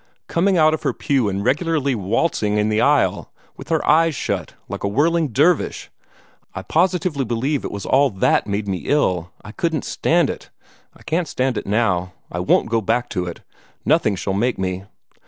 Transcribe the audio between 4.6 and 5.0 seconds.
like a